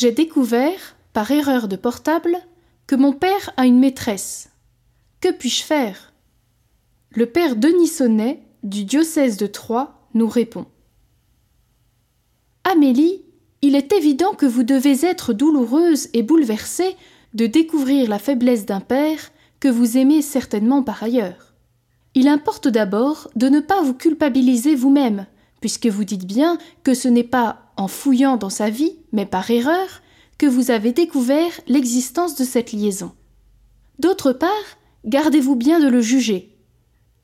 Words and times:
J'ai 0.00 0.12
découvert, 0.12 0.94
par 1.12 1.28
erreur 1.32 1.66
de 1.66 1.74
portable, 1.74 2.38
que 2.86 2.94
mon 2.94 3.12
père 3.12 3.52
a 3.56 3.66
une 3.66 3.80
maîtresse. 3.80 4.48
Que 5.20 5.32
puis-je 5.32 5.64
faire? 5.64 6.12
Le 7.10 7.26
père 7.26 7.56
Denis 7.56 7.88
Sonnet, 7.88 8.44
du 8.62 8.84
diocèse 8.84 9.38
de 9.38 9.48
Troyes, 9.48 9.98
nous 10.14 10.28
répond. 10.28 10.66
Amélie, 12.62 13.24
il 13.60 13.74
est 13.74 13.92
évident 13.92 14.34
que 14.34 14.46
vous 14.46 14.62
devez 14.62 15.04
être 15.04 15.32
douloureuse 15.32 16.10
et 16.12 16.22
bouleversée 16.22 16.94
de 17.34 17.48
découvrir 17.48 18.08
la 18.08 18.20
faiblesse 18.20 18.66
d'un 18.66 18.78
père 18.78 19.32
que 19.58 19.66
vous 19.66 19.96
aimez 19.98 20.22
certainement 20.22 20.84
par 20.84 21.02
ailleurs. 21.02 21.54
Il 22.14 22.28
importe 22.28 22.68
d'abord 22.68 23.28
de 23.34 23.48
ne 23.48 23.58
pas 23.58 23.82
vous 23.82 23.94
culpabiliser 23.94 24.76
vous-même, 24.76 25.26
puisque 25.60 25.88
vous 25.88 26.04
dites 26.04 26.24
bien 26.24 26.56
que 26.84 26.94
ce 26.94 27.08
n'est 27.08 27.24
pas 27.24 27.67
en 27.78 27.88
fouillant 27.88 28.36
dans 28.36 28.50
sa 28.50 28.68
vie, 28.68 28.98
mais 29.12 29.24
par 29.24 29.50
erreur, 29.50 30.02
que 30.36 30.46
vous 30.46 30.70
avez 30.70 30.92
découvert 30.92 31.50
l'existence 31.66 32.34
de 32.36 32.44
cette 32.44 32.72
liaison. 32.72 33.12
D'autre 33.98 34.32
part, 34.32 34.50
gardez-vous 35.06 35.56
bien 35.56 35.80
de 35.80 35.88
le 35.88 36.02
juger. 36.02 36.54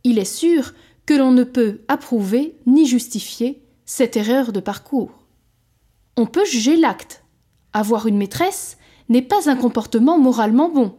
Il 0.04 0.18
est 0.18 0.24
sûr 0.24 0.72
que 1.06 1.14
l'on 1.14 1.32
ne 1.32 1.44
peut 1.44 1.82
approuver 1.88 2.56
ni 2.66 2.86
justifier 2.86 3.62
cette 3.84 4.16
erreur 4.16 4.52
de 4.52 4.60
parcours. 4.60 5.10
On 6.16 6.26
peut 6.26 6.44
juger 6.44 6.76
l'acte. 6.76 7.24
Avoir 7.72 8.06
une 8.06 8.16
maîtresse 8.16 8.78
n'est 9.08 9.22
pas 9.22 9.50
un 9.50 9.56
comportement 9.56 10.18
moralement 10.18 10.70
bon. 10.70 10.94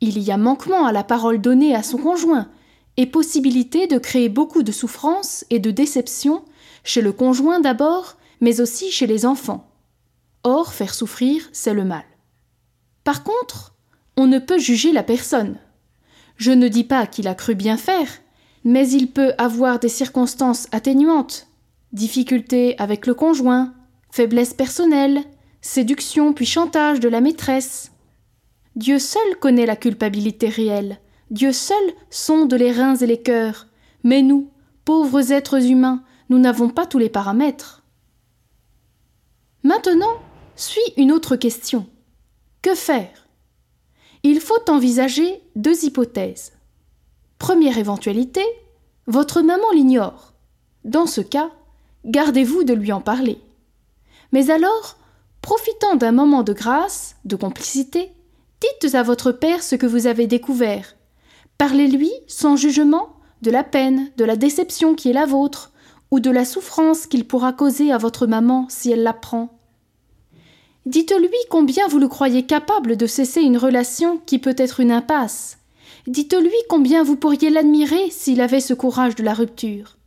Il 0.00 0.18
y 0.18 0.30
a 0.30 0.36
manquement 0.36 0.86
à 0.86 0.92
la 0.92 1.04
parole 1.04 1.40
donnée 1.40 1.74
à 1.74 1.82
son 1.82 1.98
conjoint, 1.98 2.48
et 2.96 3.06
possibilité 3.06 3.86
de 3.86 3.98
créer 3.98 4.28
beaucoup 4.28 4.62
de 4.62 4.72
souffrance 4.72 5.44
et 5.48 5.58
de 5.58 5.70
déception 5.70 6.44
chez 6.84 7.00
le 7.00 7.12
conjoint 7.12 7.60
d'abord, 7.60 8.16
mais 8.40 8.60
aussi 8.60 8.90
chez 8.90 9.06
les 9.06 9.26
enfants. 9.26 9.70
Or, 10.42 10.72
faire 10.72 10.94
souffrir, 10.94 11.48
c'est 11.52 11.74
le 11.74 11.84
mal. 11.84 12.04
Par 13.04 13.22
contre, 13.24 13.74
on 14.16 14.26
ne 14.26 14.38
peut 14.38 14.58
juger 14.58 14.92
la 14.92 15.02
personne. 15.02 15.58
Je 16.36 16.52
ne 16.52 16.68
dis 16.68 16.84
pas 16.84 17.06
qu'il 17.06 17.28
a 17.28 17.34
cru 17.34 17.54
bien 17.54 17.76
faire, 17.76 18.08
mais 18.64 18.88
il 18.88 19.10
peut 19.10 19.32
avoir 19.38 19.78
des 19.78 19.88
circonstances 19.88 20.68
atténuantes, 20.72 21.48
difficultés 21.92 22.78
avec 22.78 23.06
le 23.06 23.14
conjoint, 23.14 23.74
faiblesse 24.10 24.54
personnelle, 24.54 25.22
séduction 25.60 26.32
puis 26.32 26.46
chantage 26.46 27.00
de 27.00 27.08
la 27.08 27.20
maîtresse. 27.20 27.92
Dieu 28.76 28.98
seul 28.98 29.36
connaît 29.40 29.66
la 29.66 29.76
culpabilité 29.76 30.48
réelle, 30.48 30.98
Dieu 31.30 31.52
seul 31.52 31.76
sonde 32.10 32.52
les 32.54 32.72
reins 32.72 32.96
et 32.96 33.06
les 33.06 33.20
cœurs, 33.20 33.66
mais 34.02 34.22
nous, 34.22 34.50
pauvres 34.84 35.32
êtres 35.32 35.66
humains, 35.66 36.02
nous 36.28 36.38
n'avons 36.38 36.68
pas 36.68 36.86
tous 36.86 36.98
les 36.98 37.08
paramètres. 37.08 37.79
Maintenant, 39.62 40.16
suit 40.56 40.80
une 40.96 41.12
autre 41.12 41.36
question. 41.36 41.86
Que 42.62 42.74
faire? 42.74 43.28
Il 44.22 44.40
faut 44.40 44.70
envisager 44.70 45.42
deux 45.54 45.84
hypothèses. 45.84 46.52
Première 47.38 47.76
éventualité, 47.76 48.42
votre 49.06 49.42
maman 49.42 49.70
l'ignore. 49.74 50.32
Dans 50.84 51.06
ce 51.06 51.20
cas, 51.20 51.50
gardez-vous 52.06 52.64
de 52.64 52.72
lui 52.72 52.92
en 52.92 53.02
parler. 53.02 53.38
Mais 54.32 54.50
alors, 54.50 54.96
profitant 55.42 55.96
d'un 55.96 56.12
moment 56.12 56.42
de 56.42 56.52
grâce, 56.52 57.16
de 57.26 57.36
complicité, 57.36 58.12
dites 58.60 58.94
à 58.94 59.02
votre 59.02 59.32
père 59.32 59.62
ce 59.62 59.74
que 59.74 59.86
vous 59.86 60.06
avez 60.06 60.26
découvert. 60.26 60.96
Parlez-lui 61.58 62.10
sans 62.26 62.56
jugement 62.56 63.16
de 63.42 63.50
la 63.50 63.64
peine, 63.64 64.10
de 64.16 64.24
la 64.24 64.36
déception 64.36 64.94
qui 64.94 65.10
est 65.10 65.14
la 65.14 65.26
vôtre, 65.26 65.72
ou 66.10 66.20
de 66.20 66.30
la 66.30 66.44
souffrance 66.44 67.06
qu'il 67.06 67.26
pourra 67.26 67.52
causer 67.52 67.92
à 67.92 67.98
votre 67.98 68.26
maman 68.26 68.66
si 68.68 68.90
elle 68.90 69.02
l'apprend. 69.02 69.50
Dites-lui 70.86 71.36
combien 71.50 71.86
vous 71.88 71.98
le 71.98 72.08
croyez 72.08 72.46
capable 72.46 72.96
de 72.96 73.06
cesser 73.06 73.42
une 73.42 73.58
relation 73.58 74.18
qui 74.26 74.38
peut 74.38 74.54
être 74.56 74.80
une 74.80 74.90
impasse. 74.92 75.58
Dites-lui 76.06 76.50
combien 76.68 77.02
vous 77.02 77.16
pourriez 77.16 77.50
l'admirer 77.50 78.10
s'il 78.10 78.40
avait 78.40 78.60
ce 78.60 78.74
courage 78.74 79.14
de 79.14 79.22
la 79.22 79.34
rupture. 79.34 79.98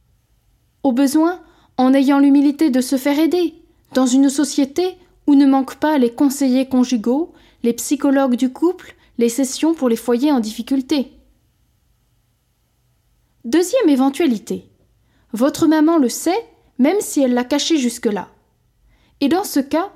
Au 0.81 0.91
besoin, 0.91 1.39
en 1.77 1.93
ayant 1.93 2.19
l'humilité 2.19 2.69
de 2.69 2.81
se 2.81 2.97
faire 2.97 3.19
aider, 3.19 3.53
dans 3.93 4.07
une 4.07 4.29
société 4.29 4.97
où 5.27 5.35
ne 5.35 5.45
manquent 5.45 5.79
pas 5.79 5.97
les 5.97 6.11
conseillers 6.11 6.67
conjugaux, 6.67 7.33
les 7.61 7.73
psychologues 7.73 8.35
du 8.35 8.51
couple, 8.51 8.95
les 9.17 9.29
sessions 9.29 9.73
pour 9.73 9.89
les 9.89 9.95
foyers 9.95 10.31
en 10.31 10.39
difficulté. 10.39 11.11
Deuxième 13.45 13.89
éventualité. 13.89 14.65
Votre 15.33 15.65
maman 15.67 15.97
le 15.97 16.09
sait, 16.09 16.47
même 16.77 17.01
si 17.01 17.21
elle 17.21 17.33
l'a 17.33 17.43
caché 17.43 17.77
jusque-là. 17.77 18.29
Et 19.19 19.29
dans 19.29 19.43
ce 19.43 19.59
cas, 19.59 19.91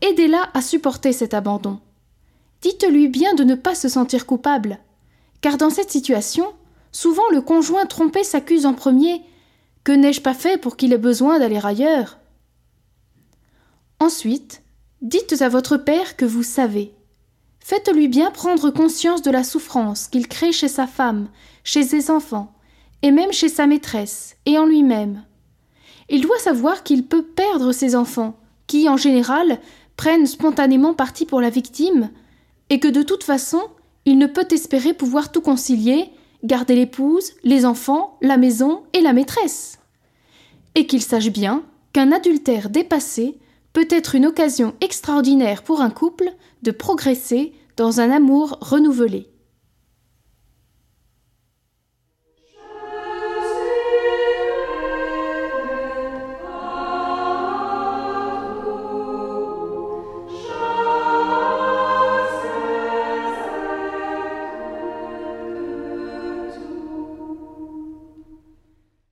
aidez-la 0.00 0.50
à 0.52 0.62
supporter 0.62 1.12
cet 1.12 1.32
abandon. 1.32 1.80
Dites-lui 2.60 3.08
bien 3.08 3.34
de 3.34 3.44
ne 3.44 3.54
pas 3.54 3.74
se 3.74 3.88
sentir 3.88 4.26
coupable, 4.26 4.78
car 5.40 5.56
dans 5.56 5.70
cette 5.70 5.90
situation, 5.90 6.52
souvent 6.92 7.28
le 7.30 7.40
conjoint 7.40 7.86
trompé 7.86 8.24
s'accuse 8.24 8.66
en 8.66 8.74
premier 8.74 9.22
Que 9.84 9.92
n'ai-je 9.92 10.20
pas 10.20 10.34
fait 10.34 10.60
pour 10.60 10.76
qu'il 10.76 10.92
ait 10.92 10.98
besoin 10.98 11.38
d'aller 11.38 11.60
ailleurs? 11.64 12.18
Ensuite, 14.00 14.62
dites 15.02 15.40
à 15.40 15.48
votre 15.48 15.76
père 15.76 16.16
que 16.16 16.24
vous 16.24 16.42
savez. 16.42 16.92
Faites-lui 17.60 18.08
bien 18.08 18.30
prendre 18.30 18.70
conscience 18.70 19.22
de 19.22 19.30
la 19.30 19.44
souffrance 19.44 20.08
qu'il 20.08 20.26
crée 20.26 20.52
chez 20.52 20.68
sa 20.68 20.86
femme, 20.86 21.28
chez 21.62 21.84
ses 21.84 22.10
enfants, 22.10 22.52
et 23.02 23.10
même 23.10 23.32
chez 23.32 23.48
sa 23.48 23.66
maîtresse, 23.66 24.36
et 24.46 24.58
en 24.58 24.66
lui-même. 24.66 25.24
Il 26.08 26.20
doit 26.20 26.38
savoir 26.38 26.82
qu'il 26.82 27.04
peut 27.04 27.22
perdre 27.22 27.72
ses 27.72 27.96
enfants, 27.96 28.36
qui, 28.66 28.88
en 28.88 28.96
général, 28.96 29.58
prennent 29.96 30.26
spontanément 30.26 30.94
parti 30.94 31.26
pour 31.26 31.40
la 31.40 31.50
victime, 31.50 32.10
et 32.68 32.80
que 32.80 32.88
de 32.88 33.02
toute 33.02 33.24
façon, 33.24 33.62
il 34.04 34.18
ne 34.18 34.26
peut 34.26 34.48
espérer 34.50 34.94
pouvoir 34.94 35.30
tout 35.32 35.40
concilier, 35.40 36.10
garder 36.44 36.74
l'épouse, 36.74 37.32
les 37.44 37.64
enfants, 37.64 38.16
la 38.22 38.36
maison 38.36 38.82
et 38.92 39.00
la 39.00 39.12
maîtresse. 39.12 39.78
Et 40.74 40.86
qu'il 40.86 41.02
sache 41.02 41.30
bien 41.30 41.64
qu'un 41.92 42.12
adultère 42.12 42.70
dépassé 42.70 43.38
peut 43.72 43.88
être 43.90 44.14
une 44.14 44.26
occasion 44.26 44.74
extraordinaire 44.80 45.62
pour 45.62 45.80
un 45.80 45.90
couple 45.90 46.32
de 46.62 46.70
progresser 46.70 47.52
dans 47.76 48.00
un 48.00 48.10
amour 48.10 48.58
renouvelé. 48.60 49.29